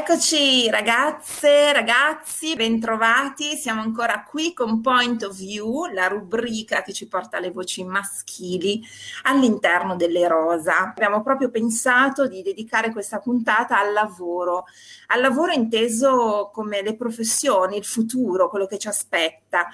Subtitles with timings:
[0.00, 3.54] Eccoci ragazze, ragazzi, bentrovati.
[3.58, 8.80] Siamo ancora qui con Point of View, la rubrica che ci porta alle voci maschili
[9.24, 10.78] all'interno delle rosa.
[10.78, 14.64] Abbiamo proprio pensato di dedicare questa puntata al lavoro,
[15.08, 19.68] al lavoro inteso come le professioni, il futuro, quello che ci aspetta.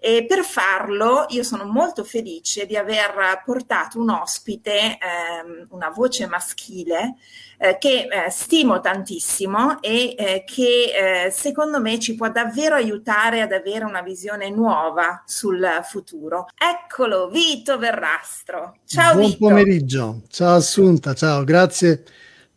[0.00, 6.26] E per farlo io sono molto felice di aver portato un ospite, ehm, una voce
[6.26, 7.16] maschile,
[7.58, 13.42] eh, che eh, stimo tantissimo e eh, che eh, secondo me ci può davvero aiutare
[13.42, 16.46] ad avere una visione nuova sul futuro.
[16.56, 18.78] Eccolo, Vito Verrastro.
[18.86, 19.38] Ciao Buon Vito.
[19.46, 22.04] pomeriggio, ciao Assunta, ciao, grazie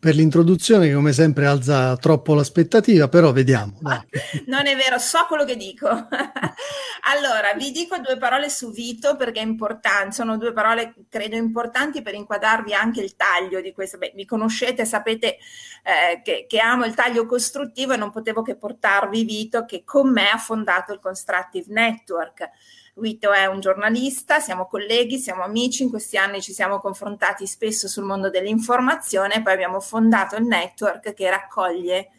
[0.04, 3.78] per l'introduzione che come sempre alza troppo l'aspettativa, però vediamo.
[3.80, 4.02] Dai.
[4.48, 5.88] Non è vero, so quello che dico.
[5.88, 12.02] allora, vi dico due parole su Vito perché è importante, sono due parole credo importanti
[12.02, 13.96] per inquadrarvi anche il taglio di questo.
[13.96, 15.38] Beh, mi conoscete, sapete
[15.82, 20.12] eh, che, che, amo il taglio costruttivo e non potevo che portarvi Vito che con
[20.12, 22.50] me ha fondato il Constructive Network
[22.96, 27.88] Vito è un giornalista, siamo colleghi, siamo amici, in questi anni ci siamo confrontati spesso
[27.88, 32.10] sul mondo dell'informazione, poi abbiamo fondato il network che raccoglie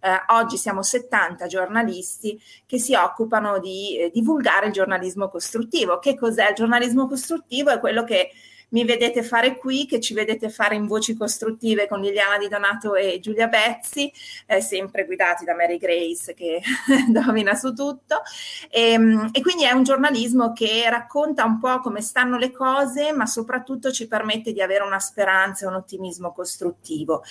[0.00, 5.98] eh, oggi siamo 70 giornalisti che si occupano di eh, divulgare il giornalismo costruttivo.
[5.98, 7.70] Che cos'è il giornalismo costruttivo?
[7.70, 8.30] È quello che
[8.70, 12.94] mi vedete fare qui, che ci vedete fare in voci costruttive con Liliana Di Donato
[12.94, 14.12] e Giulia Bezzi,
[14.46, 16.60] eh, sempre guidati da Mary Grace che
[17.08, 18.22] domina su tutto.
[18.70, 23.12] E, ehm, e, quindi è un giornalismo che racconta un po' come stanno le cose,
[23.12, 27.22] ma soprattutto ci permette di avere una speranza e un ottimismo costruttivo.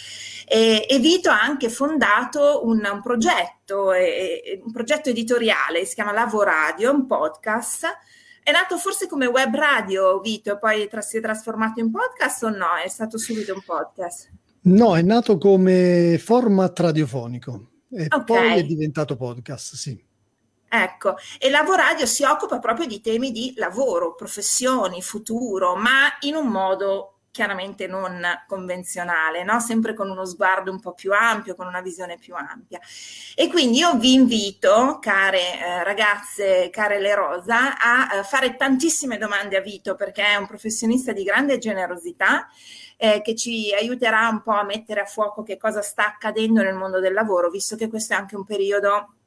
[0.45, 6.11] E, e Vito ha anche fondato un, un progetto, eh, un progetto editoriale, si chiama
[6.11, 7.87] Lavoradio, un podcast
[8.49, 12.43] è nato forse come web radio, Vito, e poi tra- si è trasformato in podcast
[12.43, 12.75] o no?
[12.83, 14.31] È stato subito un podcast?
[14.61, 18.23] No, è nato come format radiofonico e okay.
[18.23, 20.03] poi è diventato podcast, sì.
[20.67, 26.47] Ecco, e Lavoradio si occupa proprio di temi di lavoro, professioni, futuro, ma in un
[26.47, 29.59] modo chiaramente non convenzionale, no?
[29.59, 32.79] sempre con uno sguardo un po' più ampio, con una visione più ampia.
[33.35, 39.17] E quindi io vi invito, care eh, ragazze, care Le Rosa, a eh, fare tantissime
[39.17, 42.47] domande a Vito perché è un professionista di grande generosità.
[43.01, 46.75] Eh, che ci aiuterà un po' a mettere a fuoco che cosa sta accadendo nel
[46.75, 49.18] mondo del lavoro, visto che questo è anche un periodo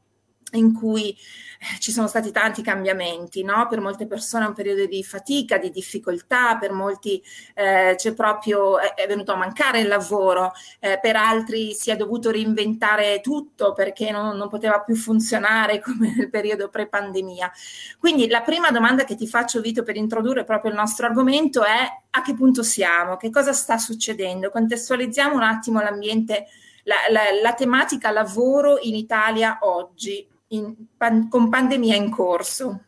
[0.57, 1.17] in cui
[1.63, 3.69] eh, ci sono stati tanti cambiamenti, no?
[3.69, 7.23] per molte persone è un periodo di fatica, di difficoltà, per molti
[7.55, 12.33] eh, c'è proprio, è, venuto a mancare il lavoro, eh, per altri si è dovuto
[12.33, 17.53] reinventare tutto perché non, non, poteva più funzionare come nel periodo pre-pandemia.
[17.99, 21.87] Quindi la prima domanda che ti faccio Vito per introdurre proprio il nostro argomento è
[22.11, 26.49] a che punto siamo, che cosa sta succedendo, contestualizziamo un attimo l'ambiente,
[26.85, 32.85] la, la, la tematica lavoro in Italia oggi in, pan, con pandemia in corso.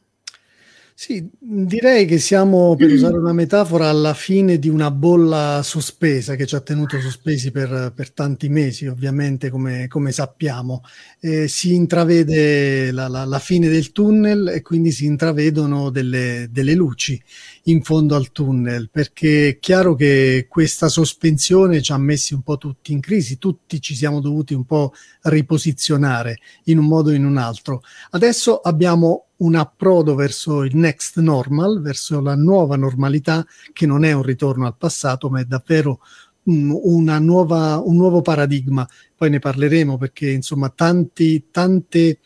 [0.96, 6.46] Sì, direi che siamo, per usare una metafora, alla fine di una bolla sospesa che
[6.46, 10.82] ci ha tenuto sospesi per, per tanti mesi, ovviamente, come, come sappiamo.
[11.18, 16.74] Eh, si intravede la, la, la, fine del tunnel e quindi si intravedono delle, delle
[16.74, 17.20] luci
[17.64, 22.58] in fondo al tunnel, perché è chiaro che questa sospensione ci ha messi un po'
[22.58, 24.92] tutti in crisi, tutti ci siamo dovuti un po'
[25.22, 27.82] riposizionare in un modo o in un altro.
[28.10, 34.12] Adesso abbiamo un approdo verso il next normal, verso la nuova normalità, che non è
[34.12, 36.00] un ritorno al passato, ma è davvero
[36.44, 38.86] una nuova, un nuovo paradigma.
[39.16, 42.18] Poi ne parleremo perché insomma tanti, tante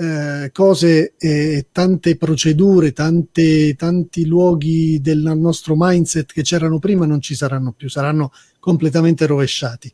[0.00, 7.20] eh, cose e tante procedure, tante, tanti luoghi del nostro mindset che c'erano prima non
[7.20, 9.90] ci saranno più, saranno completamente rovesciati.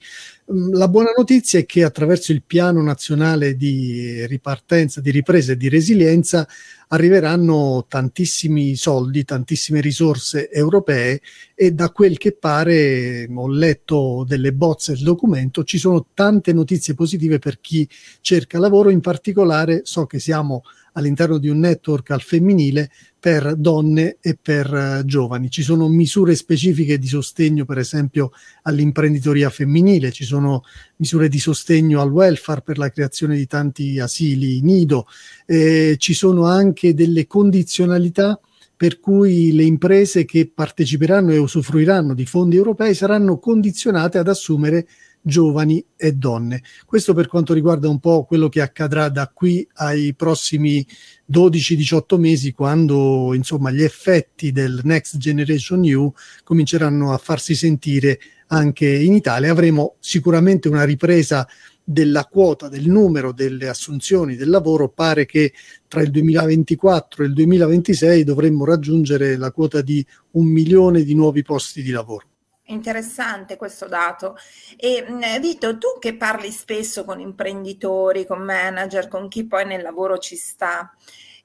[0.52, 5.56] Mm, la buona notizia è che attraverso il piano nazionale di ripartenza, di ripresa e
[5.56, 6.47] di resilienza
[6.88, 11.20] arriveranno tantissimi soldi, tantissime risorse europee
[11.54, 16.94] e da quel che pare, ho letto delle bozze del documento, ci sono tante notizie
[16.94, 17.88] positive per chi
[18.20, 20.62] cerca lavoro, in particolare so che siamo
[20.94, 25.50] all'interno di un network al femminile per donne e per uh, giovani.
[25.50, 28.32] Ci sono misure specifiche di sostegno, per esempio,
[28.62, 30.62] all'imprenditoria femminile, ci sono
[30.96, 35.06] misure di sostegno al welfare per la creazione di tanti asili nido,
[35.46, 38.38] eh, ci sono anche delle condizionalità
[38.76, 44.87] per cui le imprese che parteciperanno e usufruiranno di fondi europei saranno condizionate ad assumere
[45.26, 46.62] giovani e donne.
[46.85, 50.87] Questo per quanto riguarda un po' quello che accadrà da qui ai prossimi
[51.32, 56.12] 12-18 mesi, quando insomma gli effetti del Next Generation EU
[56.44, 59.50] cominceranno a farsi sentire anche in Italia.
[59.50, 61.49] Avremo sicuramente una ripresa
[61.82, 65.53] della quota, del numero delle assunzioni del lavoro, pare che
[65.88, 71.43] tra il 2024 e il 2026 dovremmo raggiungere la quota di un milione di nuovi
[71.43, 72.26] posti di lavoro.
[72.66, 74.37] Interessante questo dato.
[74.76, 75.05] E
[75.40, 80.34] Vito, tu che parli spesso con imprenditori, con manager, con chi poi nel lavoro ci
[80.37, 80.90] sta,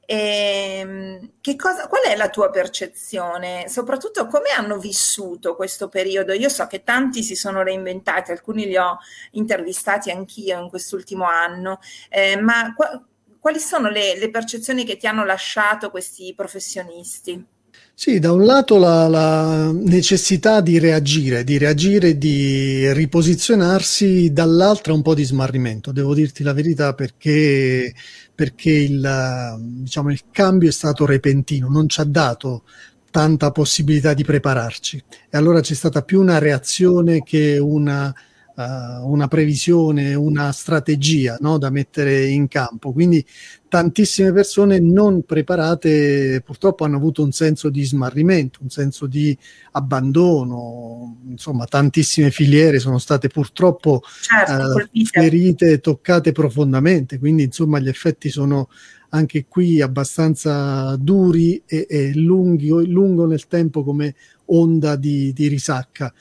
[0.05, 3.67] eh, cosa, qual è la tua percezione?
[3.67, 6.31] Soprattutto come hanno vissuto questo periodo?
[6.33, 8.97] Io so che tanti si sono reinventati, alcuni li ho
[9.31, 11.79] intervistati anch'io in quest'ultimo anno,
[12.09, 13.03] eh, ma qu-
[13.39, 17.45] quali sono le, le percezioni che ti hanno lasciato questi professionisti?
[18.01, 25.01] Sì, da un lato la, la, necessità di reagire, di reagire, di riposizionarsi, dall'altra un
[25.01, 27.93] po' di smarrimento, devo dirti la verità perché,
[28.33, 32.63] perché il, diciamo, il cambio è stato repentino, non ci ha dato
[33.11, 35.03] tanta possibilità di prepararci.
[35.29, 38.15] E allora c'è stata più una reazione che una
[38.59, 42.91] uh, una previsione, una strategia no, da mettere in campo.
[42.91, 43.25] Quindi
[43.69, 49.37] tantissime persone non preparate purtroppo hanno avuto un senso di smarrimento, un senso di
[49.71, 57.87] abbandono, insomma tantissime filiere sono state purtroppo certo, uh, ferite, toccate profondamente, quindi insomma gli
[57.87, 58.69] effetti sono
[59.11, 64.13] anche qui abbastanza duri e, e lunghi, lungo nel tempo come
[64.45, 66.13] onda di, di risacca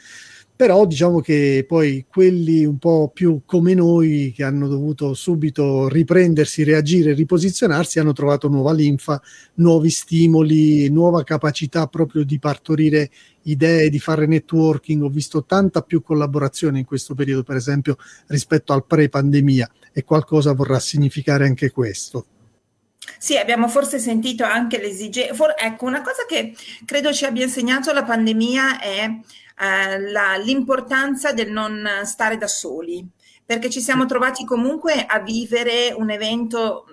[0.59, 6.65] però diciamo che poi quelli un po' più come noi che hanno dovuto subito riprendersi,
[6.65, 9.23] reagire, riposizionarsi, hanno trovato nuova linfa,
[9.55, 13.09] nuovi stimoli, nuova capacità proprio di partorire
[13.43, 15.01] idee, di fare networking.
[15.05, 17.97] Ho visto tanta più collaborazione in questo periodo, per esempio,
[18.27, 22.27] rispetto al pre-pandemia e qualcosa vorrà significare anche questo.
[23.17, 25.35] Sì, abbiamo forse sentito anche l'esigenza.
[25.35, 29.11] For- ecco, una cosa che credo ci abbia insegnato la pandemia è
[29.59, 33.07] eh, la, l'importanza del non stare da soli,
[33.45, 36.85] perché ci siamo trovati comunque a vivere un evento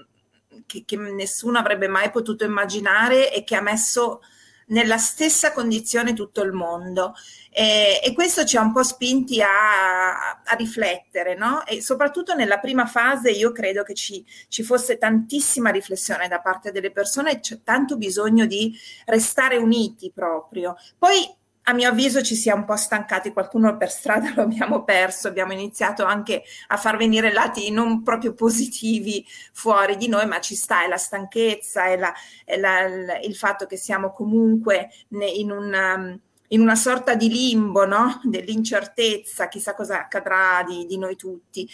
[0.66, 4.22] che, che nessuno avrebbe mai potuto immaginare e che ha messo
[4.68, 7.14] nella stessa condizione tutto il mondo.
[7.52, 11.66] E, e, questo ci ha un po' spinti a, a, riflettere, no?
[11.66, 16.72] E soprattutto nella prima fase io credo che ci, ci fosse tantissima riflessione da parte
[16.72, 20.76] delle persone, c'è tanto bisogno di restare uniti proprio.
[20.98, 24.84] Poi a mio avviso ci si è un po' stancati, qualcuno per strada lo abbiamo
[24.84, 30.40] perso, abbiamo iniziato anche a far venire lati non proprio positivi fuori di noi, ma
[30.40, 32.14] ci sta, è la stanchezza, è, la,
[32.44, 38.20] è la, il fatto che siamo comunque in un in una sorta di limbo, no?
[38.24, 41.70] dell'incertezza, chissà cosa accadrà di, di noi tutti.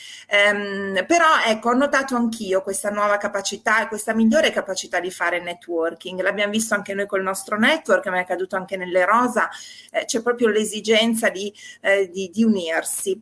[0.54, 5.42] Um, però ecco, ho notato anch'io questa nuova capacità e questa migliore capacità di fare
[5.42, 6.22] networking.
[6.22, 9.50] L'abbiamo visto anche noi col nostro network, ma è accaduto anche nelle Rosa,
[9.92, 13.22] eh, c'è proprio l'esigenza di, eh, di, di unirsi.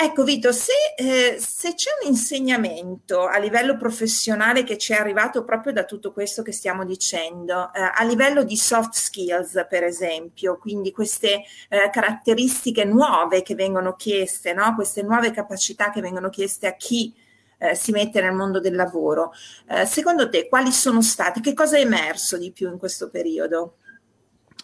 [0.00, 5.42] Ecco Vito, se, eh, se, c'è un insegnamento a livello professionale che ci è arrivato
[5.42, 10.56] proprio da tutto questo che stiamo dicendo, eh, a livello di soft skills per esempio,
[10.56, 14.72] quindi queste eh, caratteristiche nuove che vengono chieste, no?
[14.76, 17.12] queste nuove capacità che vengono chieste a chi
[17.58, 19.32] eh, si mette nel mondo del lavoro,
[19.66, 23.78] eh, secondo te quali sono stati, che cosa è emerso di più in questo periodo?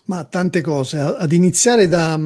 [0.07, 2.19] Ma tante cose, ad iniziare da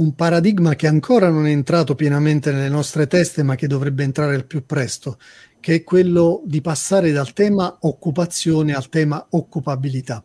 [0.00, 4.34] un paradigma che ancora non è entrato pienamente nelle nostre teste, ma che dovrebbe entrare
[4.34, 5.18] al più presto,
[5.60, 10.24] che è quello di passare dal tema occupazione al tema occupabilità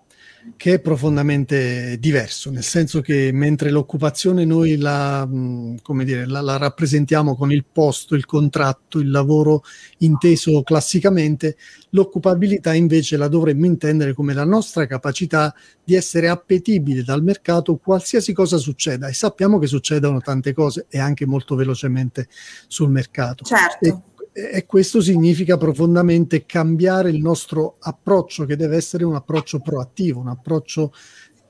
[0.57, 7.35] che è profondamente diverso, nel senso che mentre l'occupazione noi la, dire, la, la, rappresentiamo
[7.35, 9.63] con il posto, il contratto, il lavoro
[9.99, 11.57] inteso classicamente,
[11.89, 18.31] l'occupabilità invece la dovremmo intendere come la nostra capacità di essere appetibile dal mercato qualsiasi
[18.33, 22.27] cosa succeda e sappiamo che succedono tante cose e anche molto velocemente
[22.67, 23.43] sul mercato.
[23.43, 23.85] Certo.
[23.85, 30.19] E e questo significa profondamente cambiare il nostro approccio, che deve essere un approccio proattivo,
[30.19, 30.91] un approccio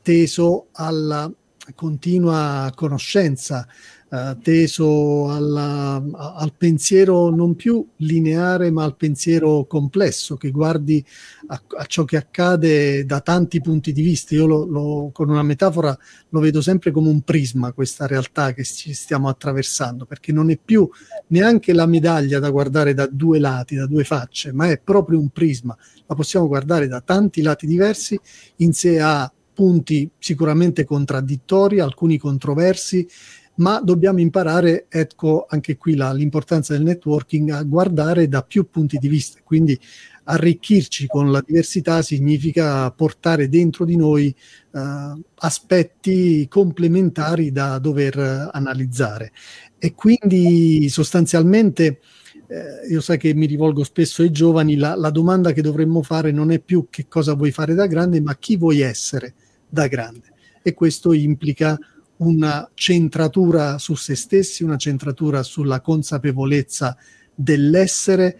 [0.03, 1.31] teso alla
[1.73, 3.67] continua conoscenza,
[4.07, 11.03] eh, teso alla, al pensiero non più lineare ma al pensiero complesso che guardi
[11.47, 14.35] a, a ciò che accade da tanti punti di vista.
[14.35, 15.97] Io lo, lo, con una metafora
[16.29, 20.59] lo vedo sempre come un prisma questa realtà che ci stiamo attraversando perché non è
[20.63, 20.87] più
[21.27, 25.29] neanche la medaglia da guardare da due lati, da due facce, ma è proprio un
[25.29, 25.75] prisma.
[26.05, 28.19] La possiamo guardare da tanti lati diversi,
[28.57, 33.07] in sé ha punti sicuramente contraddittori, alcuni controversi,
[33.55, 38.97] ma dobbiamo imparare, ecco anche qui la, l'importanza del networking, a guardare da più punti
[38.97, 39.79] di vista, quindi
[40.27, 44.35] arricchirci con la diversità significa portare dentro di noi
[44.71, 49.31] uh, aspetti complementari da dover analizzare.
[49.77, 51.99] E quindi sostanzialmente
[52.47, 56.31] eh, io sai che mi rivolgo spesso ai giovani, la, la, domanda che dovremmo fare
[56.31, 59.33] non è più che cosa vuoi fare da grande, ma chi vuoi essere
[59.67, 60.33] da grande.
[60.61, 61.77] E questo implica
[62.17, 66.95] una centratura su se stessi, una centratura sulla consapevolezza
[67.33, 68.39] dell'essere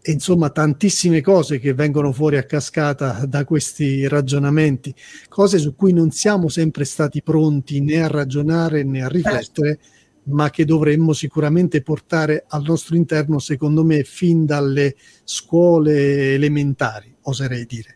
[0.00, 4.94] e insomma tantissime cose che vengono fuori a cascata da questi ragionamenti,
[5.28, 9.80] cose su cui non siamo sempre stati pronti né a ragionare né a riflettere,
[10.28, 17.66] ma che dovremmo sicuramente portare al nostro interno, secondo me, fin dalle scuole elementari, oserei
[17.66, 17.95] dire.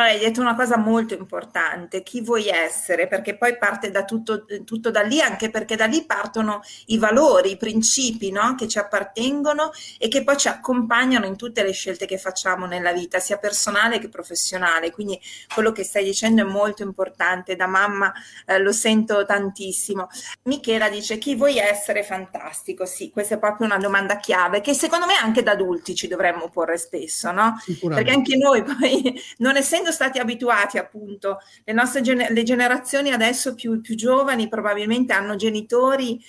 [0.00, 4.92] Hai detto una cosa molto importante, chi vuoi essere, perché poi parte da tutto, tutto
[4.92, 8.54] da lì, anche perché da lì partono i valori, i principi no?
[8.54, 12.92] che ci appartengono e che poi ci accompagnano in tutte le scelte che facciamo nella
[12.92, 14.92] vita, sia personale che professionale.
[14.92, 15.20] Quindi
[15.52, 18.12] quello che stai dicendo è molto importante, da mamma
[18.46, 20.06] eh, lo sento tantissimo.
[20.44, 25.06] Michela dice chi vuoi essere fantastico, sì, questa è proprio una domanda chiave che secondo
[25.06, 27.60] me anche da adulti ci dovremmo porre spesso, no?
[27.80, 33.12] Perché anche noi poi, non essendo essendo stati abituati appunto, le nostre gener- le generazioni
[33.12, 36.22] adesso più, più giovani probabilmente hanno genitori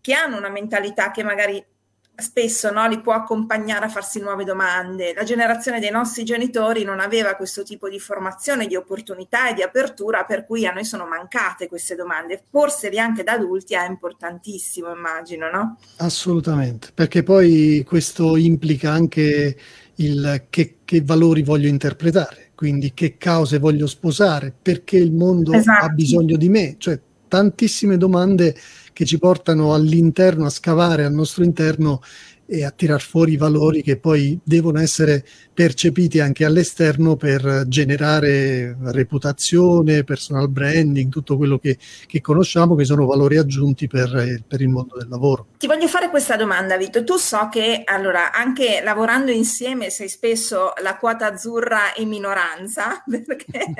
[0.00, 1.64] che hanno una mentalità che magari
[2.14, 5.14] spesso no, li può accompagnare a farsi nuove domande.
[5.14, 9.62] La generazione dei nostri genitori non aveva questo tipo di formazione, di opportunità e di
[9.62, 12.42] apertura, per cui a noi sono mancate queste domande.
[12.48, 15.78] Porseli anche da adulti è importantissimo, immagino, no?
[15.98, 19.56] Assolutamente, perché poi questo implica anche
[19.96, 25.84] il che, che valori voglio interpretare quindi che cause voglio sposare, perché il mondo esatto.
[25.84, 28.54] ha bisogno di me, cioè tantissime domande
[28.92, 32.02] che ci portano all'interno, a scavare al nostro interno
[32.52, 38.76] e a tirar fuori i valori che poi devono essere percepiti anche all'esterno per generare
[38.82, 44.68] reputazione, personal branding, tutto quello che, che conosciamo, che sono valori aggiunti per, per, il
[44.68, 45.46] mondo del lavoro.
[45.56, 47.02] Ti voglio fare questa domanda, Vito.
[47.04, 53.72] Tu so che allora anche lavorando insieme sei spesso la quota azzurra in minoranza, perché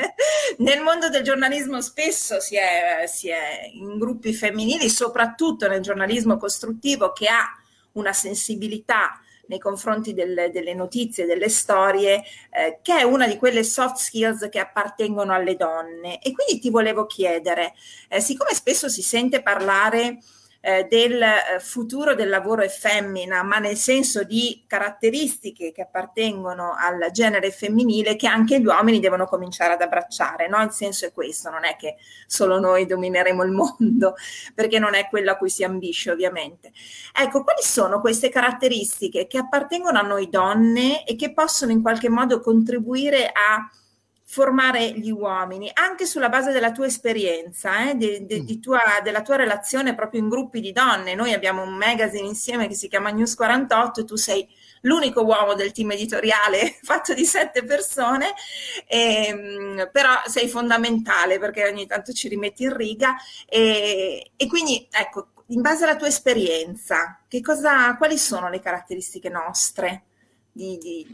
[0.59, 6.39] nel mondo del giornalismo spesso si è, si è in gruppi femminili, soprattutto nel giornalismo
[6.39, 7.57] costruttivo che ha
[7.93, 13.65] una sensibilità nei confronti delle, delle notizie, delle storie, eh, che è una di quelle
[13.65, 16.21] soft skills che appartengono alle donne.
[16.21, 17.75] E quindi ti volevo chiedere,
[18.09, 20.19] eh, siccome spesso si sente parlare
[20.65, 26.75] eh, del eh, futuro del lavoro è femmina, ma nel senso di caratteristiche che appartengono
[26.79, 30.63] al genere femminile che anche gli uomini devono cominciare ad abbracciare, no?
[30.63, 34.15] Il senso è questo, non è che solo noi domineremo il mondo,
[34.55, 36.71] perché non è quello a cui si ambisce ovviamente.
[37.13, 42.09] Ecco, quali sono queste caratteristiche che appartengono a noi donne e che possono in qualche
[42.09, 43.69] modo contribuire a
[44.33, 48.45] formare gli uomini anche sulla base della tua esperienza, eh, de, de, mm.
[48.47, 51.15] di tua, della tua relazione proprio in gruppi di donne.
[51.15, 54.49] Noi abbiamo un magazine insieme che si chiama News 48 e tu sei
[54.81, 58.33] l'unico uomo del team editoriale fatto di sette persone,
[58.87, 65.27] ehm, però sei fondamentale perché ogni tanto ci rimetti in riga e, e quindi ecco,
[65.49, 70.05] in base alla tua esperienza, cosa, quali sono le caratteristiche nostre
[70.51, 71.07] di, di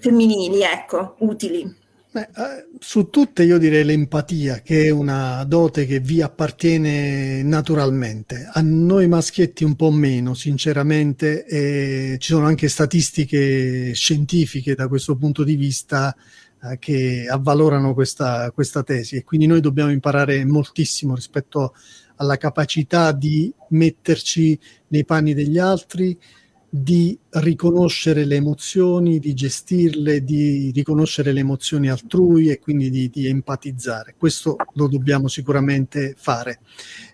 [0.00, 1.82] femminili, ecco, utili?
[2.14, 8.48] Beh, eh, su tutte io direi l'empatia, che è una dote che vi appartiene naturalmente.
[8.52, 15.16] A noi maschietti un po' meno, sinceramente, e ci sono anche statistiche scientifiche da questo
[15.16, 16.14] punto di vista
[16.62, 21.74] eh, che avvalorano questa, questa tesi e quindi noi dobbiamo imparare moltissimo rispetto
[22.14, 24.56] alla capacità di metterci
[24.86, 26.16] nei panni degli altri,
[26.68, 33.26] di riconoscere le emozioni, di gestirle, di riconoscere le emozioni altrui e quindi di, di,
[33.26, 34.14] empatizzare.
[34.16, 36.60] Questo lo dobbiamo sicuramente fare.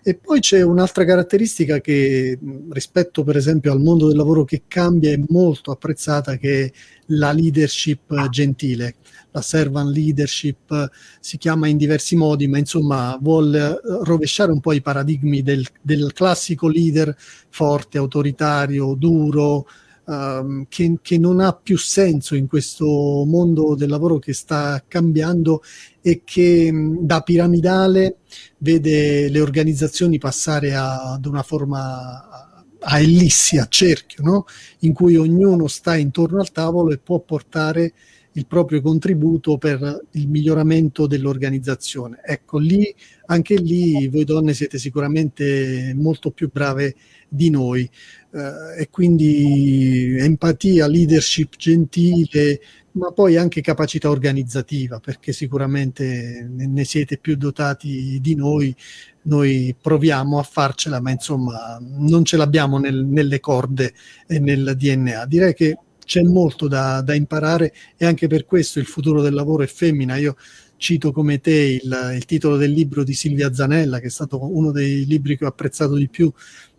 [0.03, 2.37] E poi c'è un'altra caratteristica che
[2.69, 6.71] rispetto per esempio al mondo del lavoro che cambia è molto apprezzata, che è
[7.07, 8.95] la leadership gentile
[9.31, 14.81] la servant leadership si chiama in diversi modi, ma insomma vuole rovesciare un po' i
[14.81, 17.15] paradigmi del, del classico leader
[17.49, 19.67] forte, autoritario, duro,
[20.05, 22.85] um, che, che, non ha più senso in questo
[23.25, 25.61] mondo del lavoro che sta cambiando
[26.01, 28.17] e che da piramidale
[28.57, 32.51] vede le organizzazioni passare a, ad una forma
[32.83, 34.45] a ellissi, a cerchio, no?
[34.79, 37.93] in cui ognuno sta intorno al tavolo e può portare
[38.33, 42.21] il proprio contributo per il miglioramento dell'organizzazione.
[42.23, 42.93] Ecco, lì,
[43.25, 46.95] anche lì voi donne siete sicuramente molto più brave
[47.27, 47.89] di noi
[48.33, 52.59] eh, e quindi empatia, leadership gentile,
[52.93, 58.75] ma poi anche capacità organizzativa, perché sicuramente ne siete più dotati di noi,
[59.23, 63.93] noi proviamo a farcela, ma insomma non ce l'abbiamo nel, nelle corde
[64.27, 65.25] e nel DNA.
[65.25, 69.63] Direi che c'è molto da, da, imparare e anche per questo il futuro del lavoro
[69.63, 70.17] è femmina.
[70.17, 70.35] Io
[70.77, 74.71] cito come te il, il titolo del libro di Silvia Zanella, che è stato uno
[74.71, 76.31] dei libri che ho apprezzato di più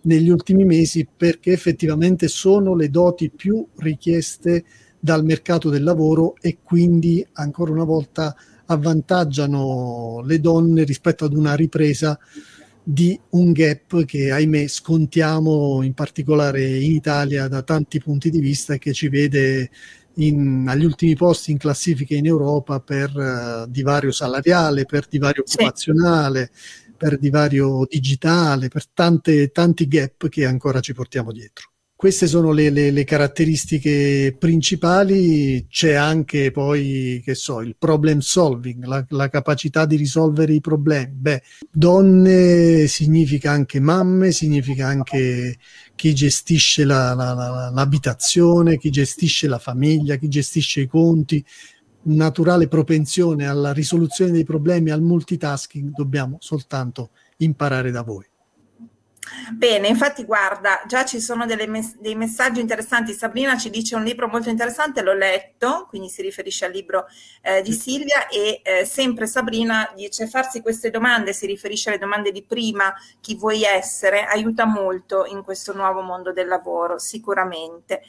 [0.03, 4.65] negli ultimi mesi, perché effettivamente sono le doti più richieste
[4.99, 8.35] dal mercato del lavoro e quindi ancora una volta
[8.67, 12.19] avvantaggiano le donne rispetto ad una ripresa
[12.85, 18.77] di un gap che ahimè scontiamo in particolare in Italia da tanti punti di vista
[18.77, 19.71] che ci vede
[20.15, 25.57] in, agli ultimi posti in classifica in Europa per uh, divario salariale, per divario sì.
[25.57, 26.51] occupazionale,
[27.03, 31.71] per divario digitale, per tante, tanti gap che ancora ci portiamo dietro.
[31.97, 38.85] Queste sono le, le, le, caratteristiche principali, c'è anche poi, che so, il problem solving,
[38.85, 41.13] la, la, capacità di risolvere i problemi.
[41.13, 45.59] Beh, donne significa anche mamme, significa anche
[45.95, 51.45] chi gestisce la, la, l'abitazione, chi gestisce la famiglia, chi gestisce i conti,
[52.05, 58.25] naturale propensione alla risoluzione dei problemi, al multitasking, dobbiamo soltanto imparare da voi.
[59.53, 63.13] Bene, infatti guarda, già ci sono mes- dei messaggi interessanti.
[63.13, 67.07] Sabrina ci dice un libro molto interessante, l'ho letto, quindi si riferisce al libro
[67.43, 72.33] eh, di Silvia e eh, sempre Sabrina dice farsi queste domande, si riferisce alle domande
[72.33, 78.03] di prima, chi vuoi essere, aiuta molto in questo nuovo mondo del lavoro, sicuramente.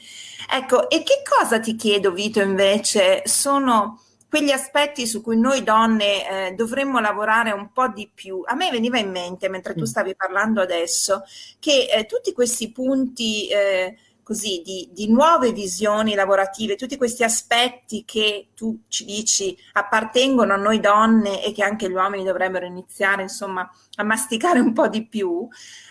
[0.50, 3.22] Ecco, e che cosa ti chiedo Vito invece?
[3.24, 4.00] Sono
[4.34, 8.42] quegli aspetti su cui noi donne eh, dovremmo lavorare un po' di più.
[8.44, 9.84] A me veniva in mente, mentre tu mm.
[9.84, 11.22] stavi parlando adesso,
[11.60, 18.04] che eh, tutti questi punti eh, così di, di, nuove visioni lavorative, tutti questi aspetti
[18.04, 23.22] che tu ci dici appartengono a noi donne e che anche gli uomini dovrebbero iniziare
[23.22, 25.46] insomma a masticare un po' di più,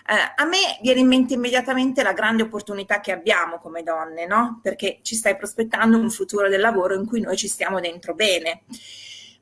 [0.06, 4.60] eh, a me viene in mente immediatamente la grande opportunità che abbiamo come donne, no?
[4.62, 8.64] Perché ci stai prospettando un futuro del lavoro in cui noi ci stiamo dentro bene.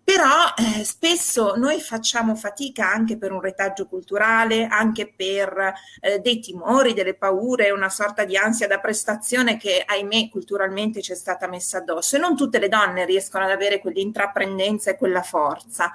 [0.03, 6.39] Però eh, spesso noi facciamo fatica anche per un retaggio culturale, anche per eh, dei
[6.39, 11.47] timori, delle paure, una sorta di ansia da prestazione che ahimè culturalmente ci è stata
[11.47, 15.93] messa addosso e non tutte le donne riescono ad avere quell'intraprendenza e quella forza.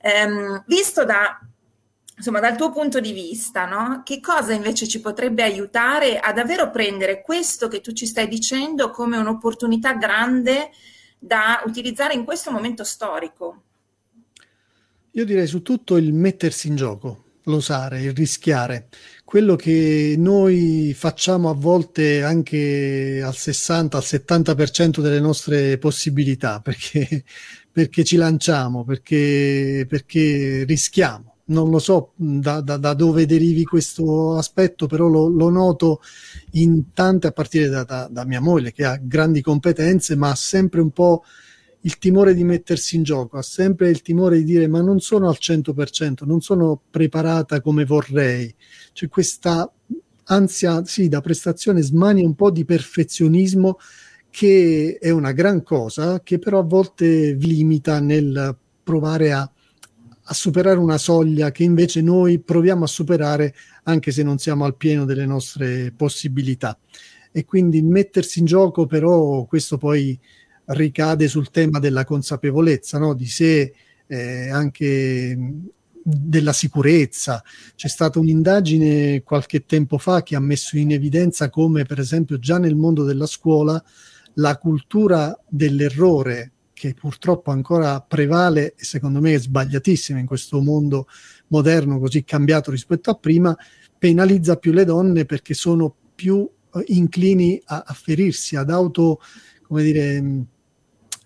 [0.00, 1.38] Ehm, visto da
[2.16, 4.02] insomma, dal tuo punto di vista, no?
[4.04, 8.90] che cosa invece ci potrebbe aiutare a davvero prendere questo che tu ci stai dicendo
[8.90, 10.70] come un'opportunità grande
[11.24, 13.62] da utilizzare in questo momento storico?
[15.12, 18.88] Io direi su tutto il mettersi in gioco, l'osare, il rischiare.
[19.24, 27.24] Quello che noi facciamo a volte anche al 60, al 70% delle nostre possibilità, perché,
[27.72, 34.36] perché ci lanciamo, perché, perché rischiamo non lo so da, da, da, dove derivi questo
[34.36, 36.00] aspetto, però lo, lo noto
[36.52, 40.80] in tante, a partire da, da, mia moglie, che ha grandi competenze, ma ha sempre
[40.80, 41.24] un po'
[41.82, 45.28] il timore di mettersi in gioco, ha sempre il timore di dire ma non sono
[45.28, 48.54] al 100%, non sono preparata come vorrei.
[48.92, 49.70] C'è questa
[50.24, 53.78] ansia, sì, da prestazione, smania un po' di perfezionismo
[54.30, 59.48] che è una gran cosa, che però a volte vi limita nel provare a
[60.26, 64.76] a superare una soglia che invece noi proviamo a superare anche se non siamo al
[64.76, 66.78] pieno delle nostre possibilità.
[67.30, 70.18] E quindi mettersi in gioco, però, questo poi
[70.66, 73.12] ricade sul tema della consapevolezza no?
[73.12, 73.74] di sé,
[74.06, 75.36] eh, anche
[76.02, 77.42] della sicurezza.
[77.74, 82.58] C'è stata un'indagine qualche tempo fa che ha messo in evidenza come, per esempio, già
[82.58, 83.82] nel mondo della scuola
[84.34, 91.06] la cultura dell'errore che purtroppo ancora prevale e secondo me è sbagliatissima in questo mondo
[91.46, 93.56] moderno così cambiato rispetto a prima,
[93.96, 99.20] penalizza più le donne perché sono più eh, inclini a, a ferirsi, ad auto,
[99.62, 100.40] come dire, mm,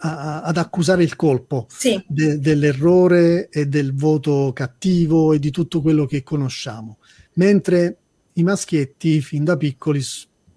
[0.01, 2.01] a, ad accusare il colpo sì.
[2.07, 6.99] de, dell'errore e del voto cattivo e di tutto quello che conosciamo.
[7.35, 7.99] Mentre
[8.35, 10.03] i maschietti fin da piccoli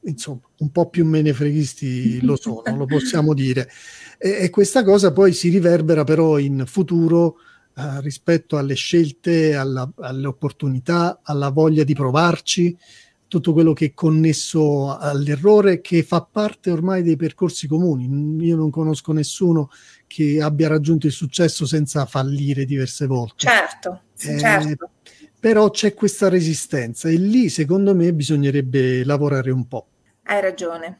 [0.03, 3.69] insomma, un po' più menefreghisti lo sono, lo possiamo dire.
[4.23, 7.37] E, e, questa cosa poi si riverbera però in futuro
[7.75, 12.77] eh, rispetto alle scelte, alla, alle opportunità, alla voglia di provarci.
[13.27, 18.45] tutto quello che è connesso all'errore, che fa parte ormai dei percorsi comuni.
[18.45, 19.71] Io non conosco nessuno
[20.05, 23.47] che abbia raggiunto il successo senza fallire diverse volte.
[23.47, 24.89] Certo, eh, certo.
[25.39, 29.87] Però c'è questa resistenza e lì, secondo me, bisognerebbe lavorare un po'.
[30.23, 30.99] Hai ragione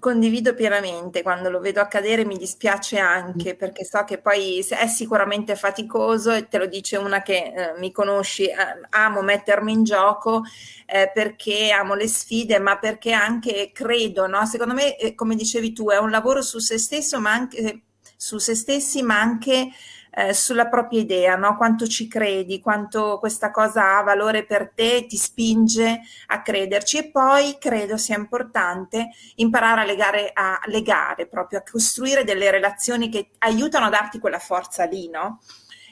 [0.00, 5.54] condivido pienamente, quando lo vedo accadere mi dispiace anche perché so che poi è sicuramente
[5.54, 8.56] faticoso e te lo dice una che eh, mi conosci, eh,
[8.90, 10.42] amo mettermi in gioco
[10.86, 14.44] eh, perché amo le sfide, ma perché anche credo, no?
[14.46, 17.82] secondo me, eh, come dicevi tu, è un lavoro su se stesso, ma anche
[18.16, 19.68] su se stessi, ma anche
[20.16, 21.56] eh, sulla propria idea, no?
[21.56, 27.10] quanto ci credi, quanto questa cosa ha valore per te, ti spinge a crederci e
[27.10, 33.30] poi credo sia importante imparare a legare, a legare proprio, a costruire delle relazioni che
[33.38, 35.40] aiutano a darti quella forza lì, no?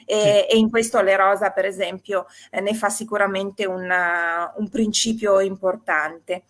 [0.05, 5.39] E, e, in questo Le Rosa, per esempio, eh, ne fa sicuramente una, un principio
[5.39, 6.43] importante.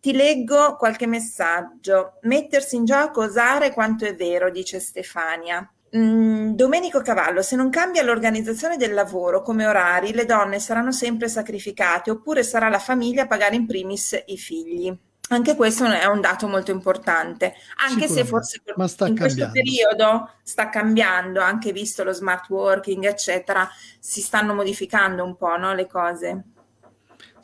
[0.00, 2.18] Ti leggo qualche messaggio.
[2.22, 5.68] Mettersi in gioco, osare quanto è vero, dice Stefania.
[5.94, 11.28] Mm, Domenico Cavallo, se non cambia l'organizzazione del lavoro come orari, le donne saranno sempre
[11.28, 14.96] sacrificate oppure sarà la famiglia a pagare in primis i figli.
[15.28, 17.54] Anche questo è un dato molto importante,
[17.88, 19.20] anche se forse in cambiando.
[19.20, 25.56] questo periodo sta cambiando, anche visto lo smart working, eccetera, si stanno modificando un po'
[25.56, 26.44] no, le cose.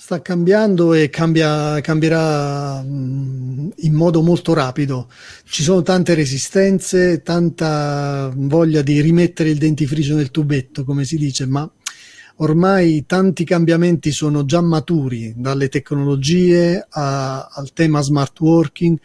[0.01, 5.11] Sta cambiando e cambia, cambierà mm, in modo molto rapido.
[5.45, 11.47] Ci sono tante resistenze, tanta voglia di rimettere il dentifricio nel tubetto, come si dice,
[11.47, 11.69] ma
[12.37, 18.97] ormai tanti cambiamenti sono già maturi, dalle tecnologie a, al tema smart working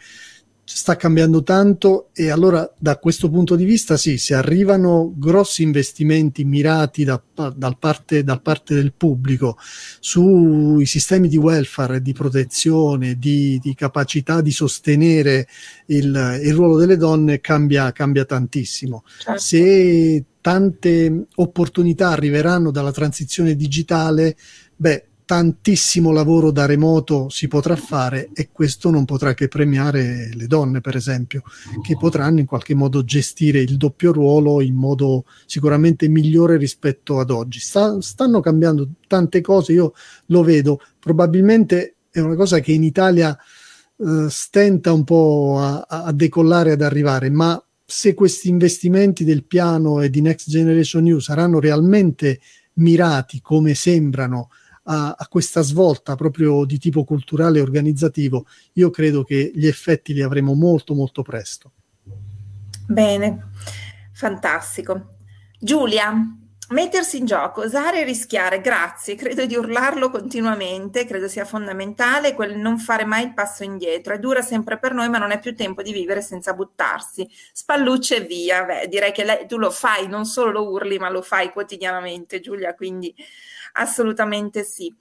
[0.76, 6.42] sta cambiando tanto e allora da questo punto di vista sì, se arrivano grossi investimenti
[6.44, 7.22] mirati da,
[7.54, 9.56] dal parte, dal parte del pubblico
[10.00, 15.46] sui sistemi di welfare, di protezione, di, di capacità di sostenere
[15.86, 19.04] il, il, ruolo delle donne cambia, cambia tantissimo.
[19.18, 19.40] Certo.
[19.40, 24.36] Se tante opportunità arriveranno dalla transizione digitale,
[24.74, 30.46] beh, tantissimo lavoro da remoto si potrà fare e questo non potrà che premiare le
[30.46, 31.42] donne, per esempio,
[31.82, 37.30] che potranno in qualche modo gestire il doppio ruolo in modo sicuramente migliore rispetto ad
[37.30, 37.58] oggi.
[37.58, 39.94] Sta, stanno cambiando tante cose, io
[40.26, 43.36] lo vedo, probabilmente è una cosa che in Italia
[43.96, 50.00] eh, stenta un po' a, a decollare, ad arrivare, ma se questi investimenti del piano
[50.00, 52.40] e di Next Generation EU saranno realmente
[52.74, 54.48] mirati come sembrano
[54.84, 60.12] a, a, questa svolta proprio di tipo culturale e organizzativo, io credo che gli effetti
[60.12, 61.72] li avremo molto molto presto.
[62.86, 63.50] Bene,
[64.12, 65.16] fantastico.
[65.58, 66.12] Giulia,
[66.70, 72.56] mettersi in gioco, osare e rischiare, grazie, credo di urlarlo continuamente, credo sia fondamentale quel
[72.56, 75.54] non fare mai il passo indietro, è dura sempre per noi ma non è più
[75.54, 80.08] tempo di vivere senza buttarsi, spallucce e via, Beh, direi che lei, tu lo fai,
[80.08, 83.14] non solo lo urli ma lo fai quotidianamente Giulia, quindi
[83.76, 84.94] Assolutamente sì.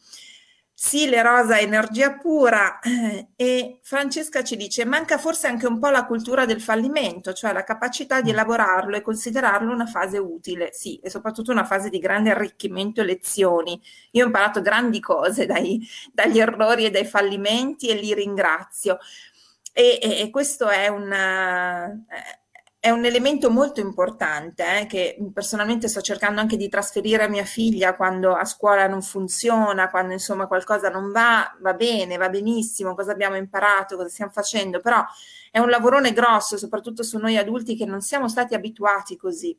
[0.76, 5.90] Sì, le rosa energia pura eh, e Francesca ci dice manca forse anche un po'
[5.90, 8.34] la cultura del fallimento, cioè la capacità di mm.
[8.34, 13.06] elaborarlo e considerarlo una fase utile, sì, e soprattutto una fase di grande arricchimento e
[13.06, 13.80] lezioni.
[14.12, 15.80] Io ho imparato grandi cose dai,
[16.12, 18.98] dagli errori e dai fallimenti e li ringrazio.
[19.72, 21.10] E, e, e questo è un...
[22.86, 27.46] È un elemento molto importante eh, che personalmente sto cercando anche di trasferire a mia
[27.46, 32.94] figlia quando a scuola non funziona, quando insomma qualcosa non va, va bene, va benissimo,
[32.94, 35.02] cosa abbiamo imparato, cosa stiamo facendo, però
[35.50, 39.58] è un lavorone grosso, soprattutto su noi adulti che non siamo stati abituati così.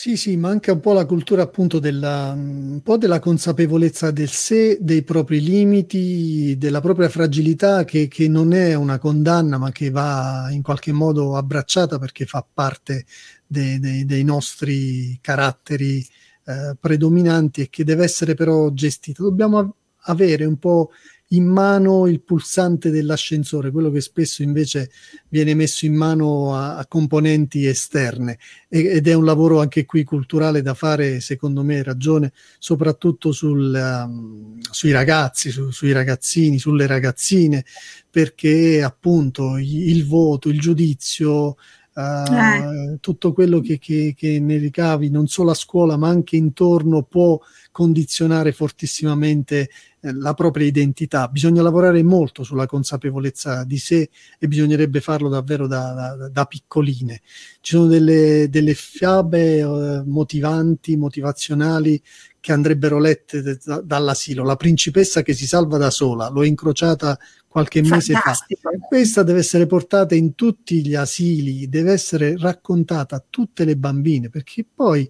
[0.00, 4.78] Sì, sì, manca un po' la cultura appunto della, un po' della consapevolezza del sé,
[4.80, 10.50] dei propri limiti, della propria fragilità che, che, non è una condanna ma che va
[10.52, 13.06] in qualche modo abbracciata perché fa parte
[13.44, 16.06] de, de, dei nostri caratteri
[16.44, 19.24] eh, predominanti e che deve essere però gestita.
[19.24, 20.90] Dobbiamo avere un po'
[21.32, 24.90] in mano il pulsante dell'ascensore, quello che spesso invece
[25.28, 28.38] viene messo in mano a, a componenti esterne
[28.68, 33.74] e, ed è un lavoro anche qui culturale da fare, secondo me, ragione, soprattutto sul,
[33.74, 37.64] um, sui ragazzi, su, sui ragazzini, sulle ragazzine,
[38.10, 41.56] perché appunto il, voto, il giudizio,
[41.98, 42.98] Uh, eh.
[43.00, 47.40] tutto quello che, che, che, ne ricavi non solo a scuola ma anche intorno può
[47.78, 51.28] condizionare fortissimamente eh, la propria identità.
[51.28, 57.20] Bisogna lavorare molto sulla consapevolezza di sé e bisognerebbe farlo davvero da, da, da piccoline.
[57.60, 62.02] Ci sono delle, delle fiabe eh, motivanti, motivazionali
[62.40, 64.42] che andrebbero lette da, dall'asilo.
[64.42, 68.70] La principessa che si salva da sola, l'ho incrociata qualche mese Fantastico.
[68.72, 68.76] fa.
[68.76, 74.30] Questa deve essere portata in tutti gli asili, deve essere raccontata a tutte le bambine,
[74.30, 75.08] perché poi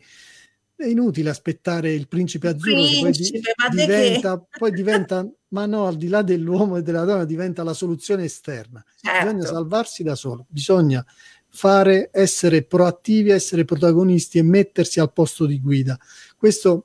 [0.78, 4.58] è inutile aspettare il principe azzurro principe, che poi di, diventa, che...
[4.58, 8.84] poi diventa, ma no, al di là dell'uomo e della donna, diventa la soluzione esterna.
[9.00, 9.26] Certo.
[9.26, 11.04] Bisogna salvarsi da solo, bisogna
[11.48, 15.98] fare, essere proattivi, essere protagonisti e mettersi al posto di guida.
[16.36, 16.84] Questo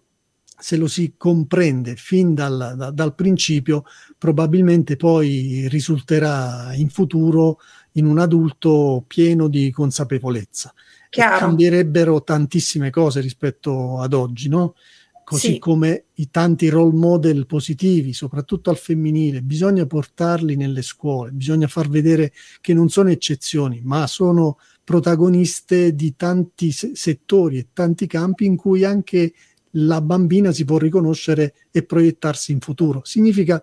[0.57, 3.83] se lo si comprende fin dal, da, dal principio,
[4.17, 7.59] probabilmente poi risulterà in futuro
[7.93, 10.73] in un adulto pieno di consapevolezza.
[11.21, 14.75] Cambierebbero tantissime cose rispetto ad oggi, no?
[15.23, 15.59] Così sì.
[15.59, 21.87] come i tanti role model positivi, soprattutto al femminile, bisogna portarli nelle scuole, bisogna far
[21.87, 28.57] vedere che non sono eccezioni, ma sono protagoniste di tanti settori e tanti campi in
[28.57, 29.33] cui anche
[29.77, 33.01] la bambina si può riconoscere e proiettarsi in futuro.
[33.05, 33.61] Significa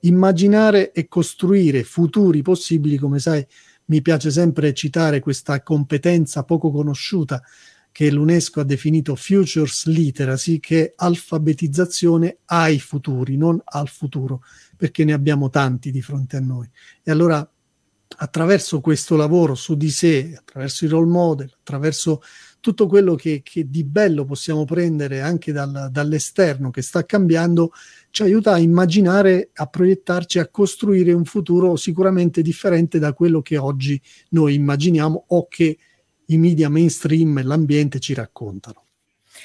[0.00, 3.46] immaginare e costruire futuri possibili, come sai,
[3.86, 7.42] mi piace sempre citare questa competenza poco conosciuta
[7.96, 14.42] che l'UNESCO ha definito Futures Literacy, che è alfabetizzazione ai futuri, non al futuro,
[14.76, 16.68] perché ne abbiamo tanti di fronte a noi.
[17.02, 17.48] E allora
[18.18, 22.22] attraverso questo lavoro su di sé, attraverso i role model, attraverso
[22.66, 27.70] tutto quello che, che di bello possiamo prendere anche dal, dall'esterno che sta cambiando,
[28.10, 33.56] ci aiuta a immaginare, a proiettarci, a costruire un futuro sicuramente differente da quello che
[33.56, 34.00] oggi
[34.30, 35.78] noi immaginiamo o che
[36.24, 38.85] i media mainstream e l'ambiente ci raccontano.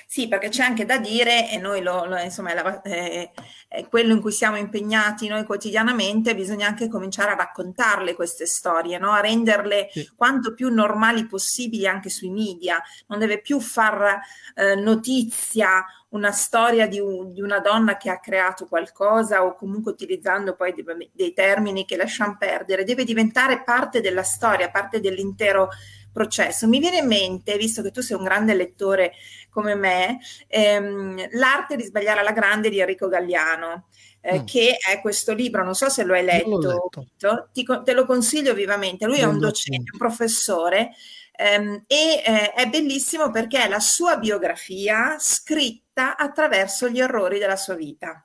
[0.08, 3.32] Sì, perché c'è anche da dire, e noi lo, lo insomma, è, la, è,
[3.68, 8.98] è, quello in cui siamo impegnati noi quotidianamente, bisogna anche cominciare a raccontarle queste storie,
[8.98, 9.12] no?
[9.12, 10.10] a renderle sì.
[10.16, 12.82] quanto più normali possibili anche sui media.
[13.08, 14.20] Non deve più far
[14.56, 19.92] eh, notizia una storia di, un, di, una donna che ha creato qualcosa o comunque
[19.94, 25.70] utilizzando poi dei, dei termini che lasciamo perdere, deve diventare parte della storia, parte dell'intero
[26.12, 26.68] processo.
[26.68, 29.14] Mi viene in mente, visto che tu sei un grande lettore
[29.50, 33.88] come me, ehm, L'arte di sbagliare alla grande di Enrico Galliano.
[34.24, 34.46] Eh, mm.
[34.46, 37.50] che è questo libro, non so se lo hai letto, letto.
[37.52, 39.08] Ti, te lo consiglio vivamente.
[39.08, 40.92] Lui è un docente, un professore
[41.32, 47.56] ehm, e eh, è bellissimo perché è la sua biografia scritta attraverso gli errori della
[47.56, 48.24] sua vita.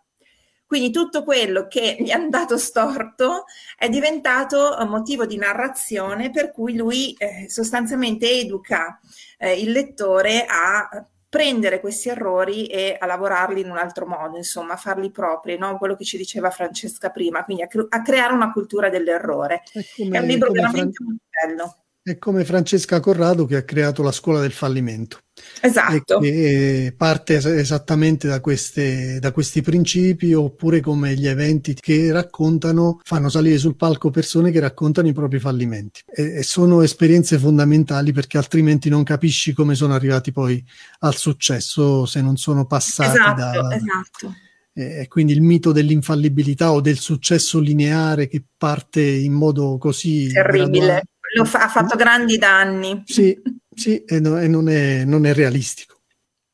[0.67, 3.45] Quindi tutto quello che gli è andato storto
[3.77, 8.99] è diventato motivo di narrazione per cui lui eh, sostanzialmente educa
[9.39, 14.75] eh, il lettore a prendere questi errori e a lavorarli in un altro modo, insomma,
[14.75, 15.77] a farli propri, no?
[15.77, 19.63] quello che ci diceva Francesca prima, quindi a, cre- a creare una cultura dell'errore.
[19.71, 21.86] È, come, è un libro veramente Fran- molto bello.
[22.07, 25.19] È come Francesca Corrado che ha creato la scuola del fallimento.
[25.61, 26.21] Esatto.
[26.21, 33.29] che parte esattamente da, queste, da questi principi, oppure come gli eventi che raccontano, fanno
[33.29, 36.03] salire sul palco persone che raccontano i propri fallimenti.
[36.07, 40.65] E, e sono esperienze fondamentali perché altrimenti non capisci come sono arrivati poi
[41.01, 43.75] al successo se non sono passati esatto, da...
[43.75, 44.35] Esatto.
[44.79, 51.03] E quindi il mito dell'infallibilità o del successo lineare che parte in modo così terribile
[51.45, 53.03] fa, ha fatto grandi danni.
[53.05, 53.41] Sì,
[53.75, 56.01] sì e, no, e non, è, non è realistico.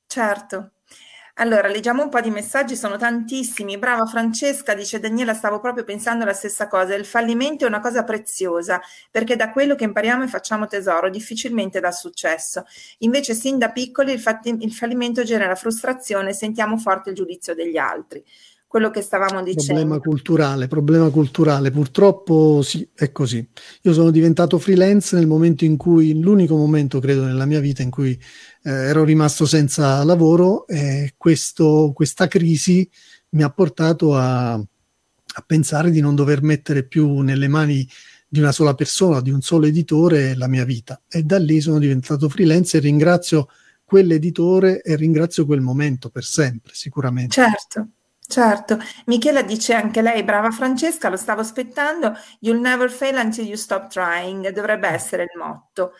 [0.06, 0.72] Certo.
[1.36, 3.78] Allora, leggiamo un po' di messaggi, sono tantissimi.
[3.78, 6.94] Brava Francesca, dice Daniela, stavo proprio pensando la stessa cosa.
[6.94, 11.80] Il fallimento è una cosa preziosa, perché da quello che impariamo e facciamo tesoro, difficilmente
[11.80, 12.64] dà successo.
[12.98, 17.54] Invece, sin da piccoli, il, fatti- il fallimento genera frustrazione e sentiamo forte il giudizio
[17.54, 18.22] degli altri
[18.72, 19.74] quello che stavamo dicendo.
[19.74, 21.70] Problema culturale, problema culturale.
[21.70, 23.46] Purtroppo sì, è così.
[23.82, 27.90] Io sono diventato freelance nel momento in cui, l'unico momento credo nella mia vita in
[27.90, 28.18] cui
[28.62, 32.88] eh, ero rimasto senza lavoro e questo, questa crisi
[33.32, 37.86] mi ha portato a, a pensare di non dover mettere più nelle mani
[38.26, 40.98] di una sola persona, di un solo editore la mia vita.
[41.10, 43.48] E da lì sono diventato freelance e ringrazio
[43.84, 47.34] quell'editore e ringrazio quel momento per sempre, sicuramente.
[47.34, 47.88] Certo.
[48.32, 53.56] Certo, Michela dice anche lei, brava Francesca, lo stavo aspettando, you'll never fail until you
[53.56, 55.92] stop trying, dovrebbe essere il motto.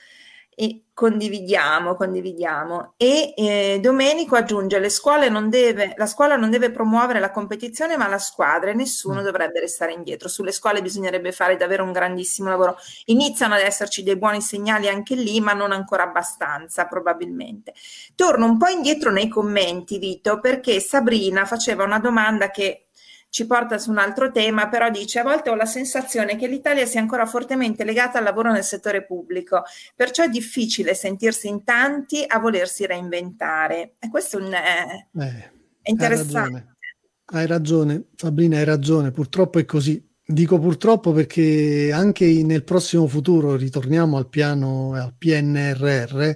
[0.54, 2.92] E condividiamo, condividiamo.
[2.98, 7.96] E eh, Domenico aggiunge: le scuole non deve, la scuola non deve promuovere la competizione,
[7.96, 9.24] ma la squadra e nessuno mm.
[9.24, 10.28] dovrebbe restare indietro.
[10.28, 12.76] Sulle scuole bisognerebbe fare davvero un grandissimo lavoro.
[13.06, 17.72] Iniziano ad esserci dei buoni segnali anche lì, ma non ancora abbastanza, probabilmente.
[18.14, 22.88] Torno un po' indietro nei commenti, Vito, perché Sabrina faceva una domanda che
[23.32, 26.84] ci porta su un altro tema, però dice a volte ho la sensazione che l'Italia
[26.84, 29.62] sia ancora fortemente legata al lavoro nel settore pubblico,
[29.96, 33.94] perciò è difficile sentirsi in tanti a volersi reinventare.
[33.98, 36.36] E questo è, eh, è interessante.
[36.44, 36.76] Hai ragione.
[37.24, 40.06] hai ragione, Sabrina, hai ragione, purtroppo è così.
[40.22, 46.32] Dico purtroppo perché anche nel prossimo futuro ritorniamo al piano, al PNRR,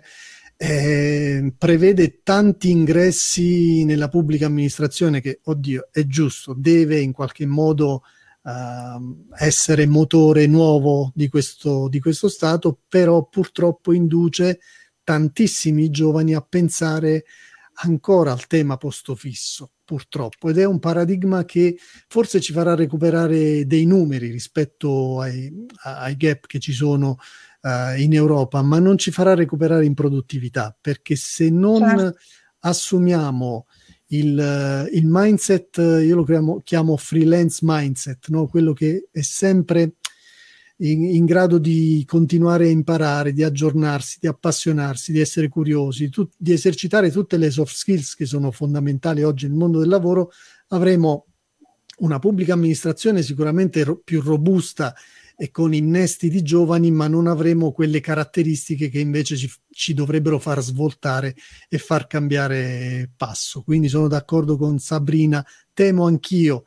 [0.57, 8.03] eh, prevede tanti ingressi nella pubblica amministrazione che, oddio, è giusto, deve in qualche modo
[8.43, 14.61] uh, essere motore nuovo di questo, di questo Stato, però purtroppo induce
[15.05, 17.25] tantissimi giovani a pensare
[17.83, 23.67] ancora al tema posto fisso, purtroppo, ed è un paradigma che forse ci farà recuperare
[23.67, 25.51] dei numeri rispetto ai,
[25.85, 27.17] ai gap che ci sono
[27.63, 32.19] uh, in Europa, ma non ci farà recuperare in produttività, perché se non certo.
[32.61, 33.67] assumiamo
[34.09, 38.49] il, il, mindset, io lo chiamo, chiamo freelance mindset, no?
[38.49, 39.95] quello che è sempre
[40.79, 46.29] in, in, grado di continuare a imparare, di aggiornarsi, di appassionarsi, di essere curiosi, tu,
[46.37, 50.31] di esercitare tutte le soft skills che sono fondamentali oggi nel mondo del lavoro,
[50.69, 51.27] avremo
[51.99, 54.95] una pubblica amministrazione sicuramente ro- più robusta
[55.39, 60.39] e con innesti di giovani, ma non avremo quelle caratteristiche che invece ci, ci dovrebbero
[60.39, 61.35] far svoltare
[61.69, 63.63] e far cambiare passo.
[63.63, 66.65] Quindi sono d'accordo con Sabrina, temo anch'io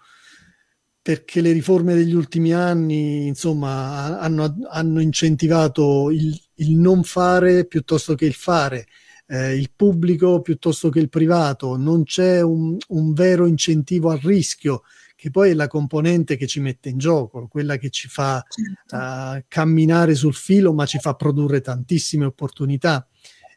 [1.10, 8.14] perché le riforme degli ultimi anni, insomma, hanno, hanno incentivato il, il, non fare piuttosto
[8.14, 8.86] che il fare,
[9.26, 14.84] eh, il pubblico piuttosto che il privato, non c'è un, un vero incentivo al rischio
[15.16, 18.96] che poi è la componente che ci mette in gioco, quella che ci fa certo.
[18.96, 23.08] uh, camminare sul filo, ma ci fa produrre tantissime opportunità.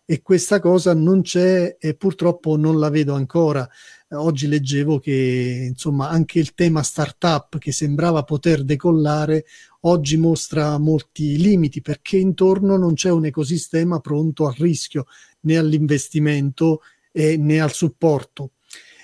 [0.05, 3.69] E questa cosa non c'è e purtroppo non la vedo ancora.
[4.14, 9.46] Oggi leggevo che insomma anche il tema startup che sembrava poter decollare
[9.83, 15.07] oggi mostra molti limiti perché intorno non c'è un ecosistema pronto al rischio
[15.40, 18.53] né all'investimento eh, né al supporto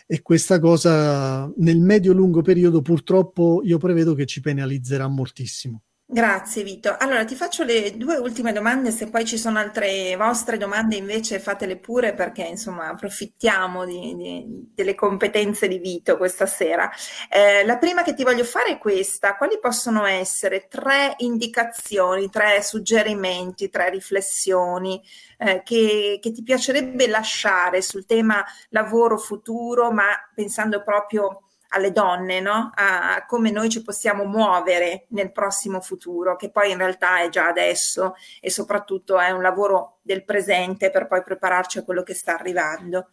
[0.07, 5.83] e questa cosa nel medio-lungo periodo purtroppo io prevedo che ci penalizzerà moltissimo.
[6.11, 6.97] Grazie Vito.
[6.99, 11.39] Allora ti faccio le due ultime domande, se poi ci sono altre vostre domande invece
[11.39, 16.91] fatele pure perché insomma approfittiamo di, di, delle competenze di Vito questa sera.
[17.29, 22.63] Eh, la prima che ti voglio fare è questa, quali possono essere tre indicazioni, tre
[22.63, 25.03] suggerimenti, tre riflessioni
[25.37, 32.41] eh, che, che ti piacerebbe lasciare sul tema lavoro futuro, ma pensando proprio alle donne,
[32.41, 32.71] no?
[32.75, 37.47] a come noi ci possiamo muovere nel prossimo futuro, che poi in realtà è già
[37.47, 42.39] adesso e soprattutto è un lavoro del presente per poi prepararci a quello che sta
[42.39, 43.11] arrivando.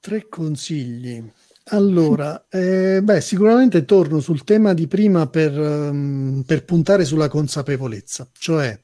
[0.00, 1.30] Tre consigli.
[1.66, 8.28] Allora, eh, beh, sicuramente torno sul tema di prima per, um, per puntare sulla consapevolezza,
[8.32, 8.76] cioè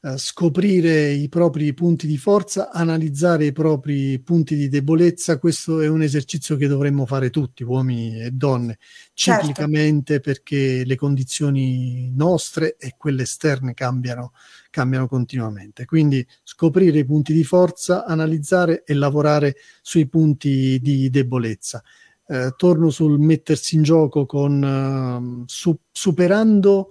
[0.00, 5.40] eh, scoprire i propri punti di forza, analizzare i propri punti di debolezza.
[5.40, 8.78] Questo è un esercizio che dovremmo fare tutti, uomini e donne,
[9.12, 9.46] certo.
[9.46, 14.34] ciclicamente perché le condizioni nostre e quelle esterne cambiano,
[14.70, 15.84] cambiano continuamente.
[15.84, 21.82] Quindi scoprire i punti di forza, analizzare e lavorare sui punti di debolezza.
[22.24, 26.90] Eh, torno sul mettersi in gioco con uh, su, superando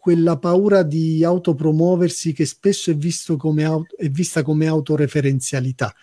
[0.00, 2.96] quella paura di autopromuoversi che spesso è,
[3.36, 5.94] come auto, è vista come autoreferenzialità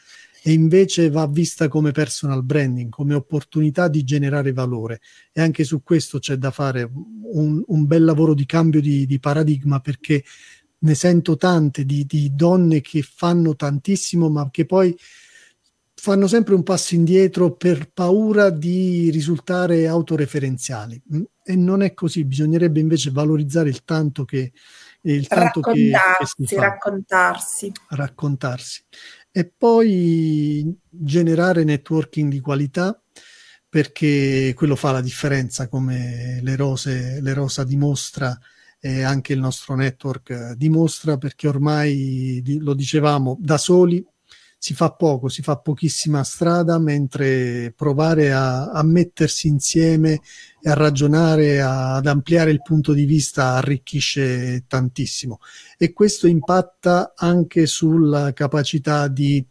[0.44, 5.02] e invece va vista come personal branding, come opportunità di generare valore.
[5.34, 6.90] E anche su questo c'è da fare
[7.34, 10.24] un, un bel lavoro di cambio di, di, paradigma perché
[10.80, 14.96] ne sento tante di, di donne che fanno tantissimo ma che poi
[15.96, 21.02] fanno sempre un passo indietro per paura di risultare autoreferenziali
[21.48, 24.52] e non è così, bisognerebbe invece valorizzare il tanto che,
[25.02, 26.62] il tanto che, che si fa.
[26.62, 27.72] raccontarsi.
[27.88, 28.84] Raccontarsi.
[29.32, 33.02] E poi generare networking di qualità
[33.70, 38.38] perché quello fa la differenza come le rose, le rosa dimostra
[38.78, 44.06] e anche il nostro network dimostra perché ormai lo dicevamo da soli
[44.58, 50.22] si fa poco, si fa pochissima strada, mentre provare a, a mettersi insieme
[50.62, 55.40] e a ragionare, a, ad ampliare il punto di vista arricchisce tantissimo.
[55.78, 59.46] E questo impatta anche sulla capacità di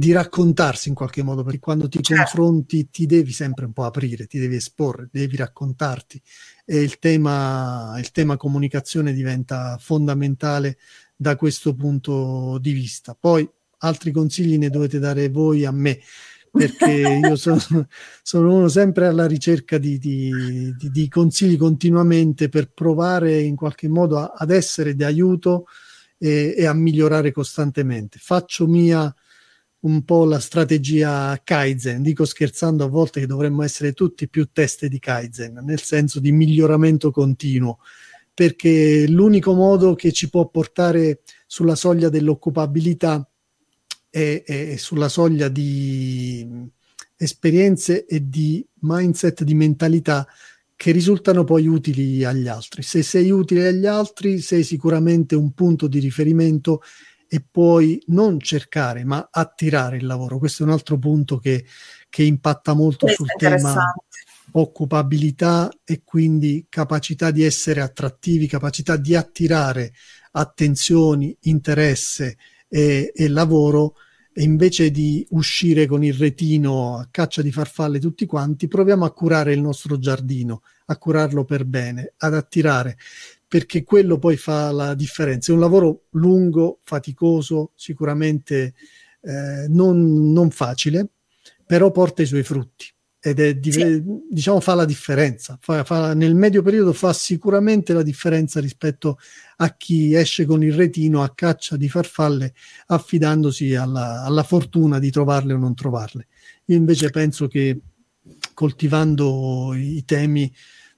[0.00, 2.22] di raccontarsi in qualche modo, perché quando ti certo.
[2.22, 6.18] confronti ti devi sempre un po' aprire, ti devi esporre, devi raccontarti
[6.64, 10.78] e il tema, il tema comunicazione diventa fondamentale
[11.14, 13.14] da questo punto di vista.
[13.14, 13.46] Poi
[13.80, 16.00] altri consigli ne dovete dare voi a me,
[16.50, 16.90] perché
[17.22, 17.60] io sono,
[18.22, 23.88] sono uno sempre alla ricerca di, di, di, di, consigli continuamente per provare in qualche
[23.88, 25.66] modo a, ad essere di aiuto
[26.18, 28.18] e, e a migliorare costantemente.
[28.20, 29.14] Faccio mia
[29.80, 32.02] un po' la strategia Kaizen.
[32.02, 36.32] Dico scherzando a volte che dovremmo essere tutti più teste di Kaizen, nel senso di
[36.32, 37.78] miglioramento continuo,
[38.34, 43.29] perché l'unico modo che ci può portare sulla soglia dell'occupabilità
[44.10, 46.46] è, è sulla soglia di
[47.16, 50.26] esperienze e di mindset, di mentalità
[50.74, 52.82] che risultano poi utili agli altri.
[52.82, 56.82] Se sei utile agli altri, sei sicuramente un punto di riferimento
[57.28, 60.38] e poi non cercare ma attirare il lavoro.
[60.38, 61.64] Questo è un altro punto che,
[62.08, 63.92] che impatta molto Questo sul tema
[64.52, 69.92] occupabilità e quindi capacità di essere attrattivi, capacità di attirare
[70.32, 72.36] attenzioni, interesse
[72.70, 73.96] e, e lavoro
[74.32, 79.12] e invece di uscire con il retino a caccia di farfalle tutti quanti, proviamo a
[79.12, 82.96] curare il nostro giardino, a curarlo per bene, ad attirare
[83.46, 85.50] perché quello poi fa la differenza.
[85.50, 88.74] È un lavoro lungo, faticoso, sicuramente
[89.22, 91.08] eh, non, non, facile,
[91.66, 92.86] però porta i suoi frutti
[93.22, 94.02] ed è sì.
[94.30, 95.58] diciamo fa la differenza.
[95.60, 99.18] Fa, fa, nel medio periodo fa sicuramente la differenza rispetto
[99.56, 102.54] a chi esce con il retino a caccia di farfalle
[102.86, 106.28] affidandosi alla, alla fortuna di trovarle o non trovarle.
[106.66, 107.78] Io invece penso che
[108.54, 110.50] coltivando i temi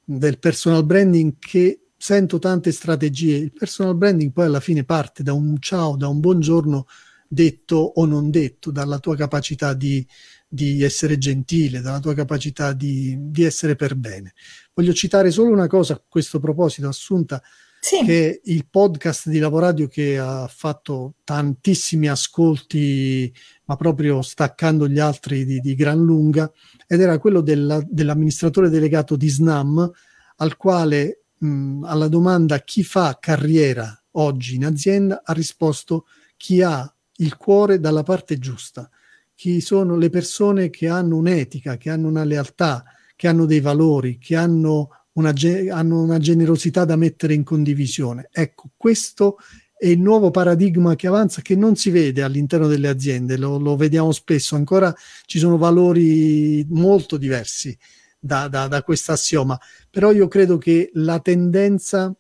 [0.05, 3.37] del personal branding che sento tante strategie.
[3.37, 6.87] Il personal branding poi alla fine parte da un ciao, da un buongiorno
[7.27, 10.07] detto o non detto, dalla tua capacità di,
[10.55, 14.35] di essere gentile, dalla tua capacità di, di, essere per bene.
[14.75, 17.43] Voglio citare solo una cosa a questo proposito, Assunta,
[17.81, 18.05] sì.
[18.05, 23.33] che il podcast di Lavoradio che ha fatto tantissimi ascolti,
[23.65, 26.53] ma proprio staccando gli altri di, di gran lunga,
[26.87, 29.91] ed era quello della, dell'amministratore delegato di SNAM,
[30.37, 36.05] al quale mh, alla domanda chi fa carriera oggi in azienda ha risposto
[36.37, 38.91] chi ha il cuore dalla parte giusta,
[39.35, 42.85] chi sono le persone che hanno un'etica, che hanno una lealtà,
[43.17, 45.33] che hanno dei valori, che hanno una,
[45.71, 48.29] hanno una generosità da mettere in condivisione.
[48.31, 49.37] Ecco, questo
[49.77, 53.75] è il nuovo paradigma che avanza, che non si vede all'interno delle aziende, lo, lo
[53.77, 54.95] vediamo spesso, ancora
[55.27, 57.77] ci sono valori molto diversi
[58.17, 59.59] da, da, da questo assioma,
[59.91, 62.15] però io credo che la tendenza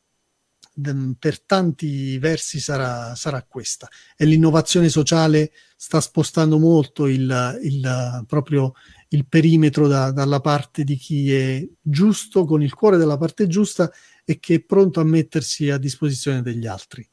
[0.90, 5.52] mm, per tanti versi sarà, sarà, questa e l'innovazione sociale
[5.82, 8.74] sta spostando molto il, il proprio
[9.08, 13.90] il perimetro da, dalla parte di chi è giusto, con il cuore della parte giusta
[14.24, 17.04] e che è pronto a mettersi a disposizione degli altri.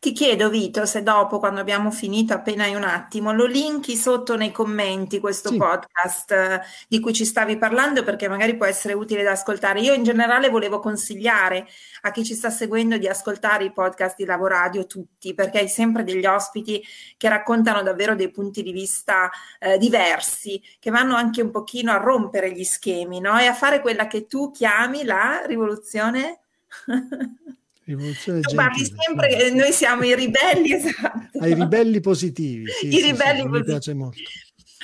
[0.00, 4.34] Ti chiedo, Vito, se dopo, quando abbiamo finito, appena hai un attimo, lo linki sotto
[4.34, 5.58] nei commenti questo sì.
[5.58, 9.80] podcast eh, di cui ci stavi parlando, perché magari può essere utile da ascoltare.
[9.80, 11.66] Io in generale volevo consigliare
[12.02, 16.04] a chi ci sta seguendo di ascoltare i podcast di Lavoradio tutti, perché hai sempre
[16.04, 16.82] degli ospiti
[17.18, 21.98] che raccontano davvero dei punti di vista eh, diversi, che vanno anche un pochino a
[21.98, 23.38] rompere gli schemi, no?
[23.38, 26.40] E a fare quella che tu chiami la rivoluzione.
[27.86, 31.38] Rivoluzione tu parli sempre che noi siamo i ribelli, esatto.
[31.38, 33.58] Ai ribelli positivi, sì, I sì, ribelli sì, positivi.
[33.58, 34.18] mi piace molto.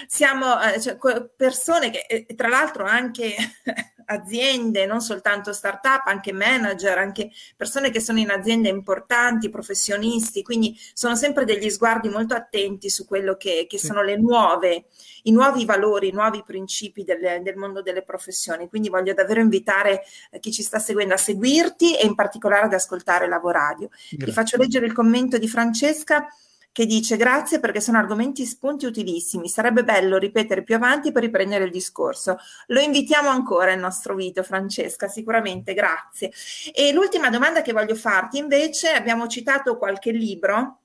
[0.06, 0.96] Siamo eh, cioè,
[1.36, 3.34] persone che, tra l'altro, anche
[4.06, 10.78] aziende, non soltanto start-up, anche manager, anche persone che sono in aziende importanti, professionisti, quindi
[10.92, 13.86] sono sempre degli sguardi molto attenti su quello che, che sì.
[13.86, 14.86] sono le nuove,
[15.24, 18.68] i nuovi valori, i nuovi principi del, del, mondo delle professioni.
[18.68, 22.74] Quindi voglio davvero invitare eh, chi ci sta seguendo a seguirti e in particolare ad
[22.74, 23.88] ascoltare Lavoradio.
[23.88, 24.26] Grazie.
[24.26, 26.26] Ti faccio leggere il commento di Francesca
[26.72, 31.64] che dice grazie perché sono argomenti spunti utilissimi, sarebbe bello ripetere più avanti per riprendere
[31.64, 32.38] il discorso.
[32.68, 36.32] Lo invitiamo ancora il nostro video, Francesca, sicuramente, grazie.
[36.74, 40.78] E l'ultima domanda che voglio farti invece, abbiamo citato qualche libro,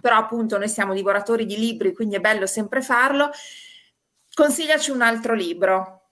[0.00, 3.30] però appunto noi siamo divoratori di libri, quindi è bello sempre farlo.
[4.34, 6.03] Consigliaci un altro libro.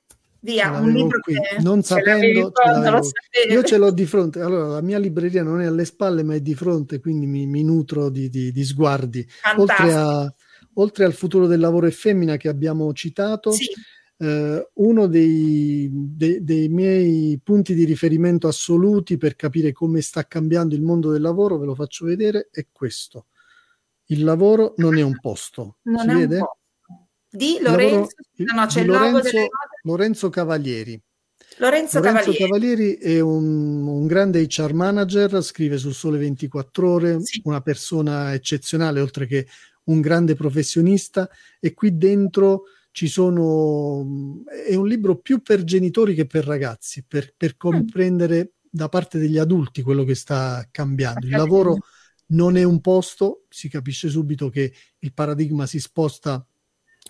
[0.44, 1.36] Via, un libro qui.
[1.60, 4.40] non sapendo, ce io ce l'ho di fronte.
[4.40, 7.62] Allora, la mia libreria non è alle spalle, ma è di fronte, quindi mi, mi
[7.62, 9.24] nutro di, di, di sguardi.
[9.56, 10.34] Oltre, a,
[10.74, 13.68] oltre, al futuro del lavoro e femmina che abbiamo citato, sì.
[14.18, 20.74] eh, uno dei, de, dei miei punti di riferimento assoluti per capire come sta cambiando
[20.74, 23.26] il mondo del lavoro, ve lo faccio vedere, è questo.
[24.06, 25.76] Il lavoro non è un posto.
[25.82, 26.38] Non si vede?
[26.38, 26.56] Posto.
[27.34, 29.48] Di Lorenzo, lavoro, no, c'è il Lorenzo, delle
[29.84, 31.02] Lorenzo Cavalieri.
[31.56, 32.36] Lorenzo, Lorenzo Cavalieri.
[32.36, 32.94] Cavalieri.
[32.96, 37.40] è un, un, grande HR manager, scrive sul Sole 24 Ore, sì.
[37.44, 39.46] una persona eccezionale, oltre che
[39.84, 41.26] un grande professionista,
[41.58, 44.42] e qui dentro ci sono.
[44.66, 47.58] È un libro più per genitori che per ragazzi, per, per mm.
[47.58, 48.48] comprendere mm.
[48.68, 51.24] da parte degli adulti quello che sta cambiando.
[51.24, 51.78] Il lavoro
[52.26, 56.46] non è un posto, si capisce subito che il paradigma si sposta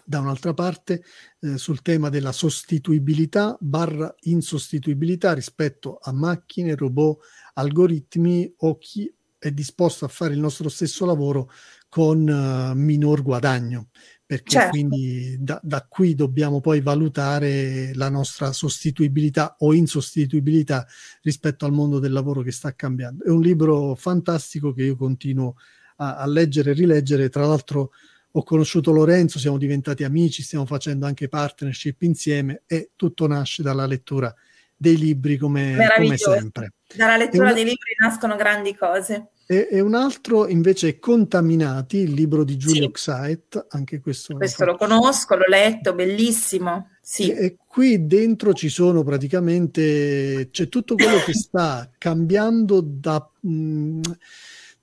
[0.05, 1.03] da un'altra parte
[1.40, 7.18] eh, sul tema della sostituibilità barra insostituibilità rispetto a macchine, robot,
[7.55, 11.51] algoritmi o chi è disposto a fare il nostro stesso lavoro
[11.88, 13.88] con uh, minor guadagno
[14.32, 14.70] perché certo.
[14.70, 20.86] quindi da, da, qui dobbiamo poi valutare la nostra sostituibilità o insostituibilità
[21.20, 23.24] rispetto al mondo del lavoro che sta cambiando.
[23.24, 25.57] È un libro fantastico che io continuo
[25.97, 27.90] a, a leggere e rileggere, tra l'altro
[28.35, 33.87] ho conosciuto Lorenzo, siamo diventati amici, stiamo facendo anche partnership insieme e tutto nasce dalla
[33.87, 34.35] lettura
[34.74, 36.72] dei libri come, come sempre.
[36.95, 37.53] Dalla lettura una...
[37.53, 39.28] dei libri nascono grandi cose.
[39.47, 42.91] E, e, un altro invece è Contaminati, il libro di Giulio sì.
[42.91, 44.35] Xait, anche questo.
[44.35, 46.89] Questo lo conosco, l'ho letto, bellissimo.
[47.01, 47.30] Sì.
[47.30, 53.28] E, e, qui dentro ci sono praticamente, c'è tutto quello che sta cambiando da...
[53.41, 54.01] Mh, mm,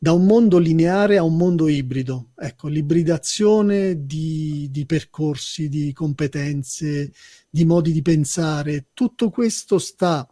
[0.02, 2.30] da un mondo lineare a un mondo ibrido.
[2.38, 7.12] Ecco, l'ibridazione di, di, percorsi, di competenze,
[7.50, 10.26] di modi di pensare, tutto questo sta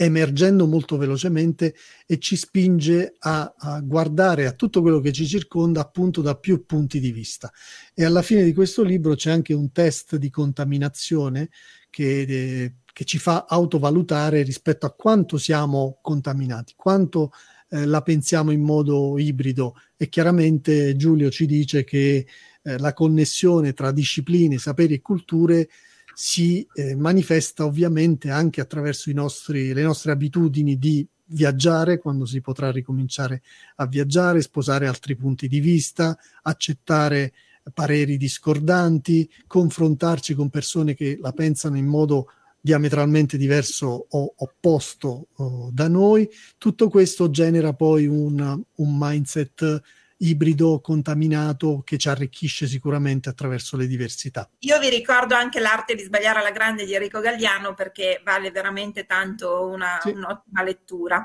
[0.00, 1.74] emergendo molto velocemente
[2.06, 6.64] e ci spinge a, a guardare a tutto quello che ci circonda appunto da più
[6.64, 7.52] punti di vista.
[7.92, 11.50] E alla fine di questo libro c'è anche un test di contaminazione
[11.90, 17.32] che, eh, che ci fa autovalutare rispetto a quanto siamo contaminati, quanto
[17.70, 19.74] eh, la pensiamo in modo ibrido.
[19.96, 22.26] E chiaramente Giulio ci dice che
[22.62, 25.68] eh, la connessione tra discipline, saperi e culture
[26.14, 32.70] si eh, manifesta ovviamente anche attraverso nostri, le nostre abitudini di viaggiare quando si potrà
[32.70, 33.42] ricominciare
[33.76, 37.32] a viaggiare, sposare altri punti di vista, accettare
[37.72, 42.32] pareri discordanti, confrontarci con persone che la pensano in modo
[42.68, 49.80] diametralmente diverso o opposto oh, da noi, tutto questo genera poi un, un mindset
[50.18, 54.50] ibrido contaminato che ci arricchisce sicuramente attraverso le diversità.
[54.58, 59.06] Io vi ricordo anche l'arte di sbagliare alla grande di Enrico Galliano perché vale veramente
[59.06, 60.10] tanto una, sì.
[60.10, 61.24] un'ottima lettura.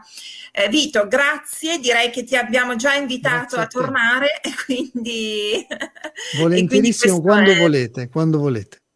[0.50, 5.66] Eh, Vito, grazie, direi che ti abbiamo già invitato a, a tornare quindi...
[6.38, 7.58] Volentierissimo, e quindi quando è...
[7.58, 8.83] volete, quando volete.